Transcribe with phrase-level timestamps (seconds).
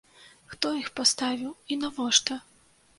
[0.53, 2.43] Хто іх паставіў і навошта?